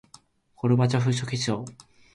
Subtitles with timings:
[0.55, 1.63] ゴルバチョフ書記長